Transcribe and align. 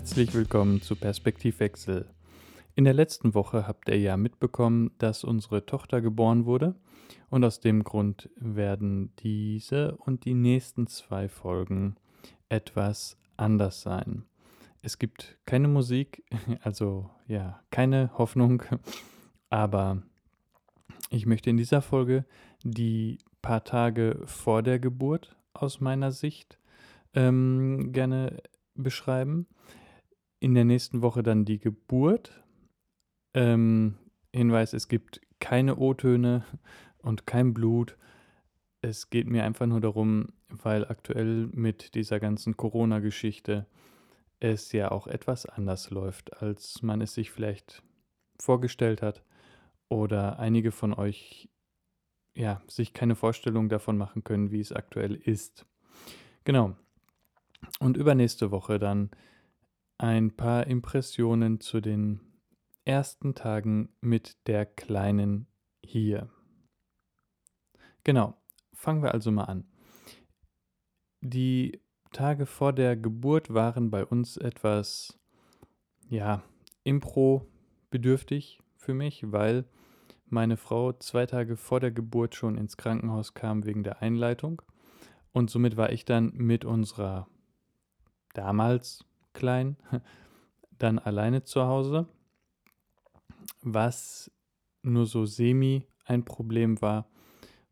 Herzlich 0.00 0.32
willkommen 0.32 0.80
zu 0.80 0.96
Perspektivwechsel. 0.96 2.08
In 2.74 2.84
der 2.84 2.94
letzten 2.94 3.34
Woche 3.34 3.68
habt 3.68 3.90
ihr 3.90 3.98
ja 3.98 4.16
mitbekommen, 4.16 4.92
dass 4.96 5.24
unsere 5.24 5.66
Tochter 5.66 6.00
geboren 6.00 6.46
wurde 6.46 6.74
und 7.28 7.44
aus 7.44 7.60
dem 7.60 7.84
Grund 7.84 8.30
werden 8.36 9.14
diese 9.16 9.98
und 9.98 10.24
die 10.24 10.32
nächsten 10.32 10.86
zwei 10.86 11.28
Folgen 11.28 11.96
etwas 12.48 13.18
anders 13.36 13.82
sein. 13.82 14.24
Es 14.80 14.98
gibt 14.98 15.36
keine 15.44 15.68
Musik, 15.68 16.24
also 16.62 17.10
ja, 17.26 17.60
keine 17.70 18.10
Hoffnung, 18.16 18.62
aber 19.50 20.02
ich 21.10 21.26
möchte 21.26 21.50
in 21.50 21.58
dieser 21.58 21.82
Folge 21.82 22.24
die 22.64 23.18
paar 23.42 23.64
Tage 23.64 24.22
vor 24.24 24.62
der 24.62 24.78
Geburt 24.78 25.36
aus 25.52 25.82
meiner 25.82 26.10
Sicht 26.10 26.58
ähm, 27.12 27.92
gerne 27.92 28.42
beschreiben. 28.74 29.46
In 30.40 30.54
der 30.54 30.64
nächsten 30.64 31.02
Woche 31.02 31.22
dann 31.22 31.44
die 31.44 31.58
Geburt. 31.58 32.42
Ähm, 33.34 33.98
Hinweis, 34.32 34.72
es 34.72 34.88
gibt 34.88 35.20
keine 35.38 35.76
O-Töne 35.76 36.44
und 36.98 37.26
kein 37.26 37.52
Blut. 37.52 37.96
Es 38.80 39.10
geht 39.10 39.28
mir 39.28 39.44
einfach 39.44 39.66
nur 39.66 39.80
darum, 39.80 40.28
weil 40.48 40.86
aktuell 40.86 41.48
mit 41.52 41.94
dieser 41.94 42.20
ganzen 42.20 42.56
Corona-Geschichte 42.56 43.66
es 44.40 44.72
ja 44.72 44.90
auch 44.90 45.06
etwas 45.06 45.44
anders 45.44 45.90
läuft, 45.90 46.42
als 46.42 46.82
man 46.82 47.02
es 47.02 47.12
sich 47.12 47.30
vielleicht 47.30 47.82
vorgestellt 48.40 49.02
hat 49.02 49.22
oder 49.90 50.38
einige 50.38 50.72
von 50.72 50.94
euch 50.94 51.50
ja, 52.34 52.62
sich 52.66 52.94
keine 52.94 53.16
Vorstellung 53.16 53.68
davon 53.68 53.98
machen 53.98 54.24
können, 54.24 54.50
wie 54.50 54.60
es 54.60 54.72
aktuell 54.72 55.14
ist. 55.14 55.66
Genau. 56.44 56.74
Und 57.78 57.98
übernächste 57.98 58.50
Woche 58.50 58.78
dann 58.78 59.10
ein 60.00 60.34
paar 60.34 60.66
Impressionen 60.66 61.60
zu 61.60 61.82
den 61.82 62.20
ersten 62.86 63.34
Tagen 63.34 63.90
mit 64.00 64.46
der 64.46 64.64
Kleinen 64.64 65.46
hier. 65.84 66.30
Genau, 68.02 68.34
fangen 68.72 69.02
wir 69.02 69.12
also 69.12 69.30
mal 69.30 69.44
an. 69.44 69.70
Die 71.20 71.82
Tage 72.12 72.46
vor 72.46 72.72
der 72.72 72.96
Geburt 72.96 73.52
waren 73.52 73.90
bei 73.90 74.06
uns 74.06 74.38
etwas, 74.38 75.20
ja, 76.08 76.42
impro-bedürftig 76.84 78.58
für 78.76 78.94
mich, 78.94 79.30
weil 79.30 79.66
meine 80.24 80.56
Frau 80.56 80.94
zwei 80.94 81.26
Tage 81.26 81.58
vor 81.58 81.78
der 81.78 81.90
Geburt 81.90 82.34
schon 82.34 82.56
ins 82.56 82.78
Krankenhaus 82.78 83.34
kam 83.34 83.66
wegen 83.66 83.84
der 83.84 84.00
Einleitung. 84.00 84.62
Und 85.32 85.50
somit 85.50 85.76
war 85.76 85.92
ich 85.92 86.06
dann 86.06 86.32
mit 86.32 86.64
unserer 86.64 87.28
damals 88.32 89.04
klein 89.32 89.76
dann 90.78 90.98
alleine 90.98 91.44
zu 91.44 91.62
Hause, 91.62 92.06
was 93.62 94.30
nur 94.82 95.06
so 95.06 95.26
semi 95.26 95.84
ein 96.04 96.24
Problem 96.24 96.80
war, 96.80 97.06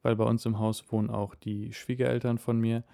weil 0.03 0.17
bei 0.17 0.25
uns 0.25 0.45
im 0.47 0.59
Haus 0.59 0.93
wohnen 0.93 1.11
auch 1.11 1.35
die 1.35 1.73
Schwiegereltern 1.73 2.39
von 2.39 2.61
mir. 2.61 2.85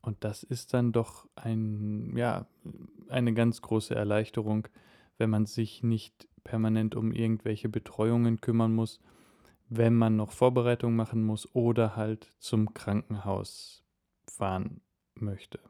Und 0.00 0.24
das 0.24 0.42
ist 0.42 0.74
dann 0.74 0.92
doch 0.92 1.28
ein, 1.36 2.16
ja, 2.16 2.46
eine 3.08 3.34
ganz 3.34 3.62
große 3.62 3.94
Erleichterung, 3.94 4.68
wenn 5.16 5.30
man 5.30 5.46
sich 5.46 5.82
nicht 5.82 6.28
permanent 6.44 6.94
um 6.94 7.12
irgendwelche 7.12 7.68
Betreuungen 7.68 8.40
kümmern 8.40 8.74
muss, 8.74 9.00
wenn 9.68 9.94
man 9.94 10.16
noch 10.16 10.32
Vorbereitungen 10.32 10.96
machen 10.96 11.24
muss 11.24 11.48
oder 11.54 11.96
halt 11.96 12.28
zum 12.38 12.74
Krankenhaus 12.74 13.84
fahren 14.26 14.80
möchte. 15.14 15.60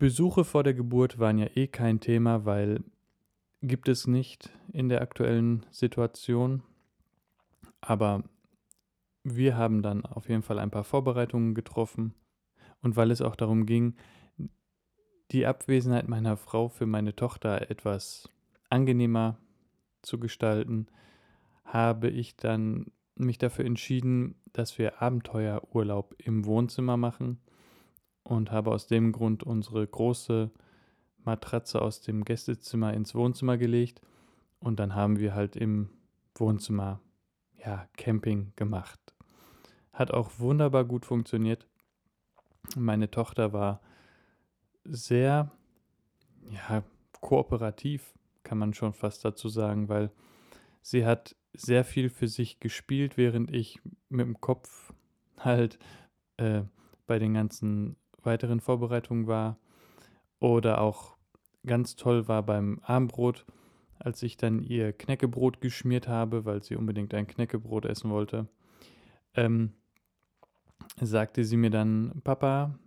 Besuche 0.00 0.44
vor 0.44 0.62
der 0.62 0.72
Geburt 0.72 1.18
waren 1.18 1.36
ja 1.36 1.48
eh 1.56 1.66
kein 1.66 2.00
Thema, 2.00 2.46
weil 2.46 2.82
gibt 3.60 3.86
es 3.86 4.06
nicht 4.06 4.48
in 4.72 4.88
der 4.88 5.02
aktuellen 5.02 5.66
Situation. 5.70 6.62
Aber 7.82 8.24
wir 9.24 9.58
haben 9.58 9.82
dann 9.82 10.06
auf 10.06 10.30
jeden 10.30 10.40
Fall 10.40 10.58
ein 10.58 10.70
paar 10.70 10.84
Vorbereitungen 10.84 11.54
getroffen 11.54 12.14
und 12.80 12.96
weil 12.96 13.10
es 13.10 13.20
auch 13.20 13.36
darum 13.36 13.66
ging, 13.66 13.94
die 15.32 15.44
Abwesenheit 15.44 16.08
meiner 16.08 16.38
Frau 16.38 16.70
für 16.70 16.86
meine 16.86 17.14
Tochter 17.14 17.70
etwas 17.70 18.30
angenehmer 18.70 19.36
zu 20.00 20.18
gestalten, 20.18 20.86
habe 21.62 22.08
ich 22.08 22.38
dann 22.38 22.86
mich 23.16 23.36
dafür 23.36 23.66
entschieden, 23.66 24.36
dass 24.54 24.78
wir 24.78 25.02
Abenteuerurlaub 25.02 26.14
im 26.16 26.46
Wohnzimmer 26.46 26.96
machen 26.96 27.38
und 28.22 28.50
habe 28.50 28.70
aus 28.70 28.86
dem 28.86 29.12
Grund 29.12 29.42
unsere 29.42 29.86
große 29.86 30.50
Matratze 31.24 31.82
aus 31.82 32.00
dem 32.00 32.24
Gästezimmer 32.24 32.94
ins 32.94 33.14
Wohnzimmer 33.14 33.58
gelegt 33.58 34.00
und 34.58 34.80
dann 34.80 34.94
haben 34.94 35.18
wir 35.18 35.34
halt 35.34 35.56
im 35.56 35.90
Wohnzimmer 36.34 37.00
ja 37.64 37.88
Camping 37.96 38.52
gemacht. 38.56 39.00
Hat 39.92 40.10
auch 40.12 40.30
wunderbar 40.38 40.84
gut 40.84 41.04
funktioniert. 41.04 41.66
Meine 42.76 43.10
Tochter 43.10 43.52
war 43.52 43.80
sehr 44.84 45.50
ja 46.50 46.82
kooperativ, 47.20 48.14
kann 48.42 48.58
man 48.58 48.72
schon 48.74 48.92
fast 48.92 49.24
dazu 49.24 49.48
sagen, 49.48 49.88
weil 49.88 50.10
sie 50.82 51.04
hat 51.04 51.36
sehr 51.52 51.84
viel 51.84 52.08
für 52.08 52.28
sich 52.28 52.60
gespielt, 52.60 53.16
während 53.16 53.54
ich 53.54 53.80
mit 54.08 54.26
dem 54.26 54.40
Kopf 54.40 54.92
halt 55.38 55.78
äh, 56.36 56.62
bei 57.06 57.18
den 57.18 57.34
ganzen 57.34 57.96
weiteren 58.24 58.60
Vorbereitungen 58.60 59.26
war. 59.26 59.58
Oder 60.38 60.80
auch 60.80 61.16
ganz 61.66 61.96
toll 61.96 62.28
war 62.28 62.42
beim 62.42 62.78
Abendbrot, 62.80 63.44
als 63.98 64.22
ich 64.22 64.36
dann 64.36 64.62
ihr 64.62 64.92
Knäckebrot 64.92 65.60
geschmiert 65.60 66.08
habe, 66.08 66.44
weil 66.44 66.62
sie 66.62 66.76
unbedingt 66.76 67.12
ein 67.14 67.26
Knäckebrot 67.26 67.84
essen 67.84 68.10
wollte. 68.10 68.48
Ähm, 69.34 69.74
sagte 71.00 71.44
sie 71.44 71.56
mir 71.56 71.70
dann, 71.70 72.20
Papa, 72.24 72.78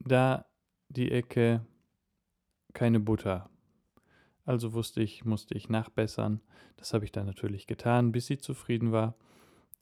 da 0.00 0.46
die 0.88 1.10
Ecke 1.10 1.64
keine 2.72 3.00
Butter. 3.00 3.50
Also 4.44 4.72
wusste 4.72 5.02
ich, 5.02 5.24
musste 5.24 5.54
ich 5.54 5.68
nachbessern. 5.68 6.40
Das 6.76 6.94
habe 6.94 7.04
ich 7.04 7.12
dann 7.12 7.26
natürlich 7.26 7.66
getan, 7.66 8.10
bis 8.10 8.26
sie 8.26 8.38
zufrieden 8.38 8.90
war. 8.90 9.14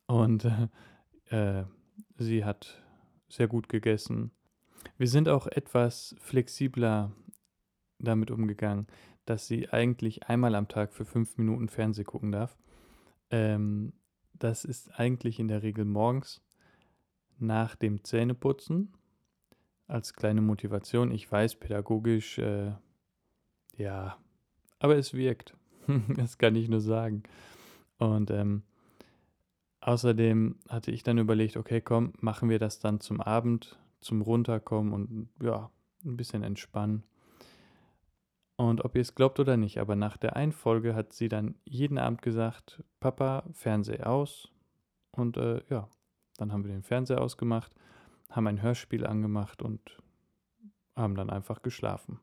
Und 0.07 0.51
äh, 1.27 1.65
sie 2.17 2.45
hat 2.45 2.83
sehr 3.29 3.47
gut 3.47 3.69
gegessen. 3.69 4.33
Wir 4.97 5.09
sind 5.09 5.29
auch 5.29 5.47
etwas 5.47 6.15
flexibler 6.21 7.13
damit 7.99 8.31
umgegangen, 8.31 8.87
dass 9.25 9.47
sie 9.47 9.69
eigentlich 9.69 10.29
einmal 10.29 10.55
am 10.55 10.69
Tag 10.69 10.93
für 10.93 11.05
fünf 11.05 11.37
Minuten 11.37 11.69
Fernseh 11.69 12.05
gucken 12.05 12.33
darf. 12.33 12.57
Ähm, 13.31 13.93
das 14.33 14.65
ist 14.65 14.99
eigentlich 14.99 15.39
in 15.39 15.49
der 15.49 15.63
Regel 15.63 15.85
morgens 15.85 16.43
nach 17.39 17.77
dem 17.77 18.05
Zähneputzen 18.05 18.93
als 19.87 20.15
kleine 20.15 20.41
Motivation. 20.41 21.11
Ich 21.11 21.31
weiß, 21.31 21.57
pädagogisch, 21.57 22.39
äh, 22.39 22.73
ja, 23.77 24.19
aber 24.79 24.97
es 24.97 25.15
wirkt. 25.15 25.57
das 26.17 26.39
kann 26.39 26.55
ich 26.55 26.69
nur 26.69 26.81
sagen. 26.81 27.23
Und 27.99 28.31
ähm, 28.31 28.63
außerdem 29.81 30.57
hatte 30.69 30.91
ich 30.91 31.03
dann 31.03 31.19
überlegt, 31.19 31.57
okay, 31.57 31.81
komm, 31.81 32.13
machen 32.21 32.49
wir 32.49 32.59
das 32.59 32.79
dann 32.79 33.01
zum 33.01 33.21
Abend, 33.21 33.79
zum 34.01 34.23
Runterkommen 34.23 34.93
und 34.93 35.29
ja, 35.43 35.71
ein 36.05 36.17
bisschen 36.17 36.43
entspannen. 36.43 37.05
Und 38.57 38.85
ob 38.85 38.97
ihr 38.97 39.03
es 39.03 39.15
glaubt 39.15 39.39
oder 39.39 39.57
nicht, 39.57 39.79
aber 39.79 39.95
nach 39.95 40.17
der 40.17 40.35
einen 40.35 40.53
Folge 40.53 40.95
hat 40.95 41.13
sie 41.13 41.29
dann 41.29 41.55
jeden 41.65 41.97
Abend 41.97 42.23
gesagt, 42.23 42.83
Papa, 42.99 43.45
Fernseher 43.53 44.09
aus. 44.09 44.51
Und 45.13 45.37
äh, 45.37 45.63
ja, 45.69 45.89
dann 46.39 46.53
haben 46.53 46.65
wir 46.65 46.73
den 46.73 46.83
Fernseher 46.83 47.21
ausgemacht, 47.21 47.73
haben 48.31 48.49
ein 48.49 48.61
Hörspiel 48.61 49.07
angemacht 49.07 49.63
und 49.63 50.03
haben 50.97 51.15
dann 51.15 51.31
einfach 51.31 51.63
geschlafen. 51.63 52.21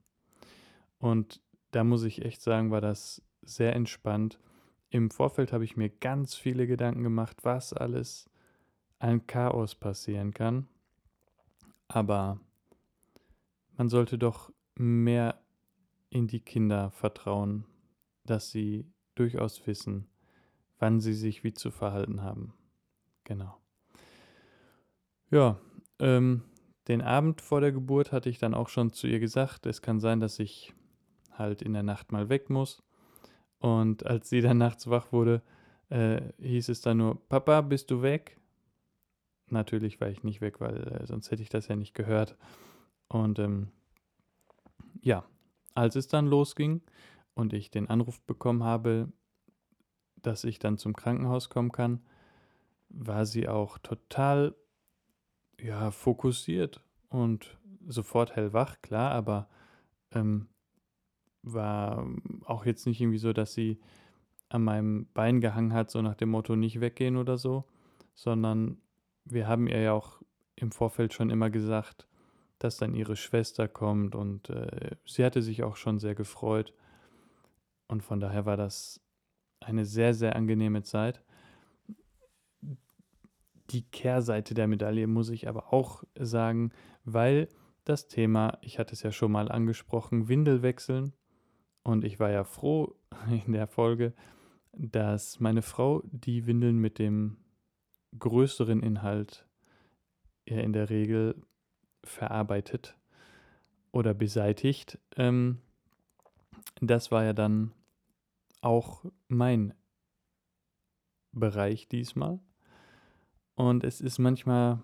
Und 0.97 1.41
da 1.71 1.83
muss 1.83 2.03
ich 2.03 2.23
echt 2.23 2.41
sagen, 2.41 2.71
war 2.71 2.81
das 2.81 3.21
sehr 3.41 3.73
entspannt. 3.73 4.39
Im 4.89 5.11
Vorfeld 5.11 5.53
habe 5.53 5.63
ich 5.63 5.77
mir 5.77 5.89
ganz 5.89 6.35
viele 6.35 6.67
Gedanken 6.67 7.03
gemacht, 7.03 7.37
was 7.43 7.73
alles 7.73 8.29
ein 8.99 9.25
Chaos 9.27 9.75
passieren 9.75 10.33
kann. 10.33 10.67
Aber 11.87 12.39
man 13.77 13.89
sollte 13.89 14.17
doch 14.17 14.51
mehr 14.75 15.39
in 16.09 16.27
die 16.27 16.39
Kinder 16.39 16.91
vertrauen, 16.91 17.65
dass 18.25 18.51
sie 18.51 18.85
durchaus 19.15 19.65
wissen, 19.67 20.07
wann 20.79 20.99
sie 20.99 21.13
sich 21.13 21.43
wie 21.43 21.53
zu 21.53 21.71
verhalten 21.71 22.21
haben. 22.21 22.53
Genau. 23.23 23.57
Ja, 25.31 25.59
ähm, 25.99 26.43
den 26.87 27.01
Abend 27.01 27.41
vor 27.41 27.61
der 27.61 27.71
Geburt 27.71 28.11
hatte 28.11 28.29
ich 28.29 28.37
dann 28.37 28.53
auch 28.53 28.69
schon 28.69 28.93
zu 28.93 29.07
ihr 29.07 29.19
gesagt, 29.19 29.65
es 29.65 29.81
kann 29.81 29.99
sein, 29.99 30.19
dass 30.19 30.39
ich 30.39 30.73
halt 31.31 31.61
in 31.61 31.73
der 31.73 31.83
Nacht 31.83 32.11
mal 32.11 32.29
weg 32.29 32.49
muss. 32.49 32.83
Und 33.59 34.05
als 34.05 34.29
sie 34.29 34.41
dann 34.41 34.57
nachts 34.57 34.89
wach 34.89 35.11
wurde, 35.11 35.41
äh, 35.89 36.21
hieß 36.39 36.69
es 36.69 36.81
dann 36.81 36.97
nur, 36.97 37.27
Papa, 37.27 37.61
bist 37.61 37.89
du 37.91 38.01
weg? 38.01 38.39
Natürlich 39.55 40.01
war 40.01 40.09
ich 40.09 40.23
nicht 40.23 40.41
weg, 40.41 40.59
weil 40.59 40.83
äh, 40.87 41.05
sonst 41.07 41.31
hätte 41.31 41.41
ich 41.41 41.49
das 41.49 41.69
ja 41.69 41.75
nicht 41.75 41.93
gehört. 41.93 42.35
Und 43.07 43.39
ähm, 43.39 43.69
ja, 45.01 45.25
als 45.73 45.95
es 45.95 46.07
dann 46.07 46.27
losging 46.27 46.81
und 47.33 47.53
ich 47.53 47.71
den 47.71 47.89
Anruf 47.89 48.19
bekommen 48.21 48.63
habe, 48.63 49.11
dass 50.17 50.43
ich 50.43 50.59
dann 50.59 50.77
zum 50.77 50.93
Krankenhaus 50.93 51.49
kommen 51.49 51.71
kann, 51.71 52.01
war 52.89 53.25
sie 53.25 53.47
auch 53.47 53.77
total 53.77 54.55
ja, 55.59 55.91
fokussiert 55.91 56.83
und 57.07 57.57
sofort 57.87 58.35
hellwach, 58.35 58.81
klar, 58.81 59.11
aber 59.11 59.47
ähm, 60.11 60.49
war 61.43 62.05
auch 62.43 62.65
jetzt 62.65 62.87
nicht 62.87 62.99
irgendwie 62.99 63.19
so, 63.19 63.31
dass 63.31 63.53
sie 63.53 63.79
an 64.49 64.63
meinem 64.63 65.07
Bein 65.13 65.39
gehangen 65.39 65.73
hat, 65.73 65.91
so 65.91 66.01
nach 66.01 66.15
dem 66.15 66.29
Motto 66.29 66.55
nicht 66.55 66.81
weggehen 66.81 67.15
oder 67.15 67.37
so, 67.37 67.65
sondern 68.15 68.81
wir 69.25 69.47
haben 69.47 69.67
ihr 69.67 69.81
ja 69.81 69.93
auch 69.93 70.21
im 70.55 70.71
Vorfeld 70.71 71.13
schon 71.13 71.29
immer 71.29 71.49
gesagt, 71.49 72.07
dass 72.59 72.77
dann 72.77 72.95
ihre 72.95 73.15
Schwester 73.15 73.67
kommt 73.67 74.15
und 74.15 74.49
äh, 74.49 74.95
sie 75.05 75.25
hatte 75.25 75.41
sich 75.41 75.63
auch 75.63 75.75
schon 75.75 75.99
sehr 75.99 76.15
gefreut. 76.15 76.73
Und 77.87 78.01
von 78.03 78.19
daher 78.19 78.45
war 78.45 78.57
das 78.57 79.01
eine 79.59 79.85
sehr, 79.85 80.13
sehr 80.13 80.35
angenehme 80.35 80.83
Zeit. 80.83 81.21
Die 83.71 83.83
Kehrseite 83.83 84.53
der 84.53 84.67
Medaille 84.67 85.07
muss 85.07 85.29
ich 85.29 85.47
aber 85.47 85.73
auch 85.73 86.03
sagen, 86.17 86.71
weil 87.03 87.49
das 87.83 88.07
Thema, 88.07 88.57
ich 88.61 88.79
hatte 88.79 88.93
es 88.93 89.03
ja 89.03 89.11
schon 89.11 89.31
mal 89.31 89.51
angesprochen, 89.51 90.27
Windel 90.27 90.61
wechseln. 90.61 91.13
Und 91.83 92.03
ich 92.03 92.19
war 92.19 92.31
ja 92.31 92.43
froh 92.43 92.95
in 93.45 93.53
der 93.53 93.67
Folge, 93.67 94.13
dass 94.71 95.39
meine 95.39 95.61
Frau 95.61 96.01
die 96.05 96.47
Windeln 96.47 96.77
mit 96.77 96.99
dem 96.99 97.37
größeren 98.19 98.81
Inhalt 98.81 99.45
ja 100.47 100.59
in 100.59 100.73
der 100.73 100.89
Regel 100.89 101.41
verarbeitet 102.03 102.95
oder 103.91 104.13
beseitigt. 104.13 104.99
Ähm, 105.15 105.59
das 106.81 107.11
war 107.11 107.23
ja 107.23 107.33
dann 107.33 107.71
auch 108.61 109.05
mein 109.27 109.73
Bereich 111.31 111.87
diesmal. 111.87 112.39
Und 113.55 113.83
es 113.83 114.01
ist 114.01 114.19
manchmal 114.19 114.81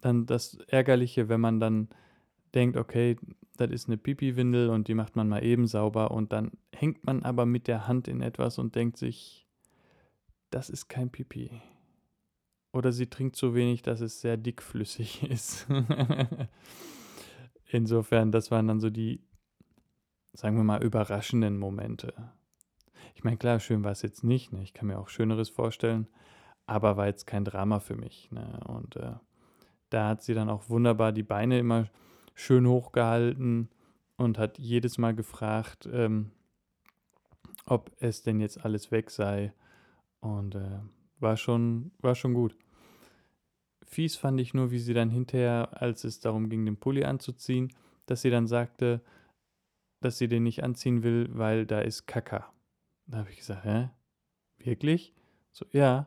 dann 0.00 0.26
das 0.26 0.54
Ärgerliche, 0.68 1.28
wenn 1.28 1.40
man 1.40 1.60
dann 1.60 1.88
denkt, 2.54 2.76
okay, 2.76 3.16
das 3.56 3.70
ist 3.70 3.88
eine 3.88 3.98
Pipi-Windel 3.98 4.70
und 4.70 4.88
die 4.88 4.94
macht 4.94 5.16
man 5.16 5.28
mal 5.28 5.44
eben 5.44 5.66
sauber 5.66 6.12
und 6.12 6.32
dann 6.32 6.52
hängt 6.74 7.04
man 7.04 7.22
aber 7.24 7.44
mit 7.44 7.66
der 7.66 7.88
Hand 7.88 8.08
in 8.08 8.22
etwas 8.22 8.58
und 8.58 8.76
denkt 8.76 8.96
sich, 8.96 9.46
das 10.50 10.70
ist 10.70 10.88
kein 10.88 11.10
Pipi. 11.10 11.50
Oder 12.78 12.92
sie 12.92 13.08
trinkt 13.08 13.34
so 13.34 13.56
wenig, 13.56 13.82
dass 13.82 14.00
es 14.00 14.20
sehr 14.20 14.36
dickflüssig 14.36 15.24
ist. 15.28 15.66
Insofern, 17.66 18.30
das 18.30 18.52
waren 18.52 18.68
dann 18.68 18.78
so 18.78 18.88
die, 18.88 19.20
sagen 20.32 20.56
wir 20.56 20.62
mal, 20.62 20.80
überraschenden 20.84 21.58
Momente. 21.58 22.14
Ich 23.16 23.24
meine, 23.24 23.36
klar, 23.36 23.58
schön 23.58 23.82
war 23.82 23.90
es 23.90 24.02
jetzt 24.02 24.22
nicht. 24.22 24.52
Ne? 24.52 24.62
Ich 24.62 24.74
kann 24.74 24.86
mir 24.86 25.00
auch 25.00 25.08
Schöneres 25.08 25.48
vorstellen, 25.48 26.06
aber 26.66 26.96
war 26.96 27.08
jetzt 27.08 27.26
kein 27.26 27.44
Drama 27.44 27.80
für 27.80 27.96
mich. 27.96 28.30
Ne? 28.30 28.60
Und 28.68 28.94
äh, 28.94 29.14
da 29.90 30.10
hat 30.10 30.22
sie 30.22 30.34
dann 30.34 30.48
auch 30.48 30.68
wunderbar 30.68 31.10
die 31.10 31.24
Beine 31.24 31.58
immer 31.58 31.88
schön 32.36 32.64
hochgehalten 32.64 33.70
und 34.16 34.38
hat 34.38 34.56
jedes 34.56 34.98
Mal 34.98 35.16
gefragt, 35.16 35.88
ähm, 35.92 36.30
ob 37.66 37.90
es 37.98 38.22
denn 38.22 38.38
jetzt 38.38 38.64
alles 38.64 38.92
weg 38.92 39.10
sei. 39.10 39.52
Und 40.20 40.54
äh, 40.54 40.78
war, 41.18 41.36
schon, 41.36 41.90
war 41.98 42.14
schon 42.14 42.34
gut. 42.34 42.56
Fies 43.88 44.16
fand 44.16 44.38
ich 44.38 44.52
nur, 44.52 44.70
wie 44.70 44.78
sie 44.78 44.92
dann 44.92 45.08
hinterher, 45.08 45.70
als 45.80 46.04
es 46.04 46.20
darum 46.20 46.50
ging, 46.50 46.66
den 46.66 46.76
Pulli 46.76 47.04
anzuziehen, 47.04 47.72
dass 48.04 48.20
sie 48.20 48.28
dann 48.28 48.46
sagte, 48.46 49.00
dass 50.00 50.18
sie 50.18 50.28
den 50.28 50.42
nicht 50.42 50.62
anziehen 50.62 51.02
will, 51.02 51.30
weil 51.32 51.64
da 51.64 51.80
ist 51.80 52.06
Kaka. 52.06 52.52
Da 53.06 53.18
habe 53.18 53.30
ich 53.30 53.38
gesagt, 53.38 53.64
hä? 53.64 53.88
Wirklich? 54.58 55.14
So, 55.52 55.64
ja. 55.72 56.06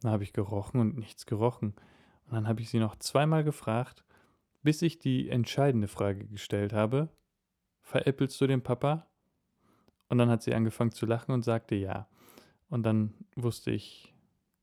Dann 0.00 0.12
habe 0.12 0.22
ich 0.22 0.32
gerochen 0.32 0.80
und 0.80 0.96
nichts 0.96 1.26
gerochen. 1.26 1.74
Und 2.26 2.34
dann 2.34 2.46
habe 2.46 2.60
ich 2.60 2.70
sie 2.70 2.78
noch 2.78 2.94
zweimal 2.94 3.42
gefragt, 3.42 4.04
bis 4.62 4.80
ich 4.80 5.00
die 5.00 5.28
entscheidende 5.28 5.88
Frage 5.88 6.24
gestellt 6.26 6.72
habe. 6.72 7.08
Veräppelst 7.80 8.40
du 8.40 8.46
den 8.46 8.62
Papa? 8.62 9.08
Und 10.08 10.18
dann 10.18 10.30
hat 10.30 10.44
sie 10.44 10.54
angefangen 10.54 10.92
zu 10.92 11.04
lachen 11.04 11.32
und 11.32 11.42
sagte 11.42 11.74
ja. 11.74 12.08
Und 12.68 12.84
dann 12.84 13.12
wusste 13.34 13.72
ich, 13.72 14.14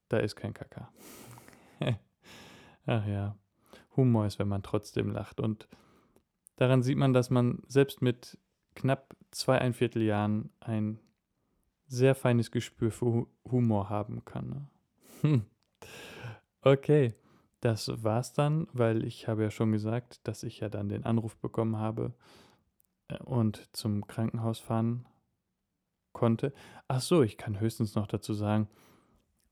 da 0.07 0.19
ist 0.19 0.37
kein 0.37 0.53
Kaka. 0.53 0.89
Ach 2.89 3.05
ja, 3.05 3.37
Humor 3.95 4.25
ist, 4.25 4.39
wenn 4.39 4.47
man 4.47 4.63
trotzdem 4.63 5.11
lacht. 5.11 5.39
Und 5.39 5.67
daran 6.55 6.81
sieht 6.81 6.97
man, 6.97 7.13
dass 7.13 7.29
man 7.29 7.61
selbst 7.67 8.01
mit 8.01 8.39
knapp 8.73 9.15
zwei, 9.29 9.59
ein 9.59 9.75
Vierteljahren 9.75 10.49
ein 10.59 10.99
sehr 11.85 12.15
feines 12.15 12.49
Gespür 12.49 12.89
für 12.89 13.27
Humor 13.45 13.89
haben 13.89 14.25
kann. 14.25 14.49
Ne? 14.49 14.67
Hm. 15.21 15.45
Okay, 16.61 17.13
das 17.61 18.03
war's 18.03 18.33
dann, 18.33 18.67
weil 18.73 19.05
ich 19.05 19.27
habe 19.27 19.43
ja 19.43 19.51
schon 19.51 19.71
gesagt, 19.71 20.27
dass 20.27 20.41
ich 20.41 20.59
ja 20.59 20.67
dann 20.67 20.89
den 20.89 21.05
Anruf 21.05 21.37
bekommen 21.37 21.77
habe 21.77 22.15
äh, 23.07 23.19
und 23.19 23.69
zum 23.71 24.07
Krankenhaus 24.07 24.57
fahren 24.57 25.05
konnte. 26.11 26.53
Ach 26.87 27.01
so, 27.01 27.21
ich 27.21 27.37
kann 27.37 27.59
höchstens 27.59 27.93
noch 27.93 28.07
dazu 28.07 28.33
sagen, 28.33 28.67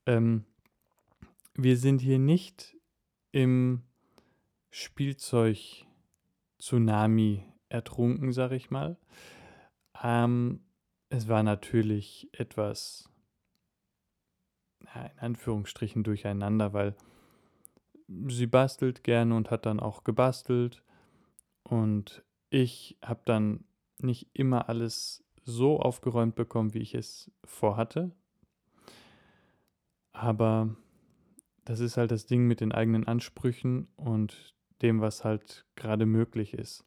ähm, 0.07 0.43
wir 1.53 1.77
sind 1.77 2.01
hier 2.01 2.17
nicht 2.17 2.76
im 3.31 3.83
Spielzeug-Tsunami 4.71 7.43
ertrunken, 7.69 8.31
sag 8.31 8.51
ich 8.51 8.69
mal. 8.69 8.97
Ähm, 10.01 10.61
es 11.09 11.27
war 11.27 11.43
natürlich 11.43 12.29
etwas, 12.33 13.09
ja, 14.93 15.05
in 15.05 15.19
Anführungsstrichen, 15.19 16.03
durcheinander, 16.03 16.73
weil 16.73 16.95
sie 18.27 18.47
bastelt 18.47 19.03
gerne 19.03 19.35
und 19.35 19.51
hat 19.51 19.65
dann 19.65 19.79
auch 19.79 20.03
gebastelt. 20.03 20.83
Und 21.63 22.23
ich 22.49 22.97
habe 23.01 23.21
dann 23.25 23.65
nicht 23.99 24.29
immer 24.33 24.69
alles 24.69 25.23
so 25.43 25.79
aufgeräumt 25.79 26.35
bekommen, 26.35 26.73
wie 26.73 26.79
ich 26.79 26.93
es 26.93 27.31
vorhatte. 27.43 28.11
Aber 30.11 30.75
das 31.67 31.81
ist 31.81 31.97
halt 31.97 32.11
das 32.11 32.25
Ding 32.25 32.47
mit 32.47 32.61
den 32.61 32.71
eigenen 32.71 33.05
Ansprüchen 33.07 33.89
und 33.97 34.55
dem, 34.81 35.01
was 35.01 35.25
halt 35.25 35.65
gerade 35.75 36.05
möglich 36.05 36.53
ist. 36.53 36.85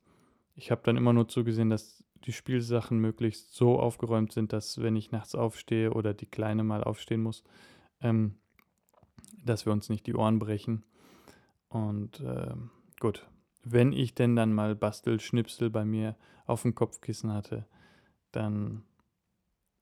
Ich 0.55 0.71
habe 0.71 0.81
dann 0.83 0.97
immer 0.97 1.13
nur 1.13 1.29
zugesehen, 1.29 1.69
dass 1.69 2.03
die 2.25 2.33
Spielsachen 2.33 2.99
möglichst 2.99 3.55
so 3.55 3.79
aufgeräumt 3.79 4.33
sind, 4.33 4.55
dass 4.55 4.81
wenn 4.81 4.97
ich 4.97 5.13
nachts 5.13 5.35
aufstehe 5.35 5.93
oder 5.93 6.15
die 6.15 6.25
Kleine 6.27 6.65
mal 6.65 6.83
aufstehen 6.83 7.23
muss, 7.23 7.45
ähm, 8.01 8.37
dass 9.45 9.67
wir 9.67 9.73
uns 9.75 9.91
nicht 9.91 10.07
die 10.07 10.15
Ohren 10.15 10.39
brechen. 10.39 10.83
Und 11.69 12.21
äh, 12.21 12.55
gut, 13.01 13.29
wenn 13.63 13.93
ich 13.93 14.15
denn 14.15 14.35
dann 14.35 14.55
mal 14.55 14.75
Bastelschnipsel 14.75 15.69
bei 15.69 15.85
mir 15.85 16.17
auf 16.47 16.63
dem 16.63 16.75
Kopfkissen 16.75 17.35
hatte, 17.35 17.67
dann 18.33 18.83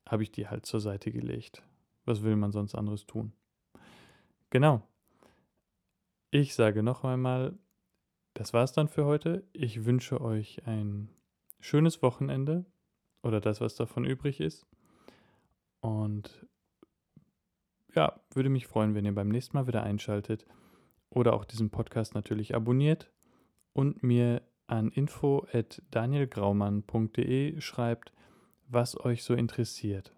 habe 0.08 0.24
ich 0.24 0.32
die 0.32 0.48
halt 0.48 0.66
zur 0.66 0.80
Seite 0.80 1.12
gelegt. 1.12 1.62
Was 2.04 2.24
will 2.24 2.34
man 2.34 2.50
sonst 2.50 2.74
anderes 2.74 3.06
tun? 3.06 3.32
Genau. 4.50 4.82
Ich 6.30 6.54
sage 6.54 6.82
noch 6.82 7.04
einmal, 7.04 7.58
das 8.34 8.52
war's 8.52 8.72
dann 8.72 8.88
für 8.88 9.04
heute. 9.04 9.46
Ich 9.52 9.84
wünsche 9.84 10.20
euch 10.20 10.66
ein 10.66 11.10
schönes 11.60 12.02
Wochenende 12.02 12.64
oder 13.22 13.40
das, 13.40 13.60
was 13.60 13.76
davon 13.76 14.04
übrig 14.04 14.40
ist. 14.40 14.66
Und 15.80 16.46
ja, 17.94 18.20
würde 18.32 18.48
mich 18.48 18.66
freuen, 18.66 18.94
wenn 18.94 19.04
ihr 19.04 19.14
beim 19.14 19.28
nächsten 19.28 19.56
Mal 19.56 19.66
wieder 19.66 19.82
einschaltet 19.82 20.46
oder 21.10 21.34
auch 21.34 21.44
diesen 21.44 21.68
Podcast 21.70 22.14
natürlich 22.14 22.54
abonniert 22.54 23.10
und 23.72 24.02
mir 24.02 24.42
an 24.66 24.90
info@danielgraumann.de 24.90 27.60
schreibt, 27.60 28.12
was 28.68 28.98
euch 29.00 29.24
so 29.24 29.34
interessiert. 29.34 30.14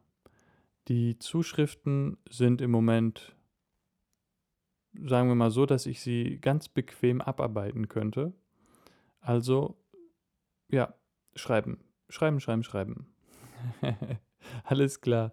Die 0.88 1.18
Zuschriften 1.18 2.18
sind 2.28 2.60
im 2.60 2.72
Moment 2.72 3.36
sagen 5.06 5.28
wir 5.28 5.34
mal 5.34 5.50
so, 5.50 5.66
dass 5.66 5.86
ich 5.86 6.00
sie 6.00 6.38
ganz 6.40 6.68
bequem 6.68 7.20
abarbeiten 7.20 7.88
könnte. 7.88 8.32
Also, 9.20 9.76
ja, 10.68 10.94
schreiben, 11.34 11.78
schreiben, 12.08 12.40
schreiben, 12.40 12.62
schreiben. 12.62 13.14
Alles 14.64 15.00
klar. 15.00 15.32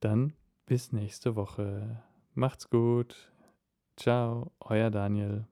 Dann 0.00 0.34
bis 0.66 0.92
nächste 0.92 1.36
Woche. 1.36 2.02
Macht's 2.34 2.70
gut. 2.70 3.32
Ciao, 3.96 4.52
euer 4.60 4.90
Daniel. 4.90 5.46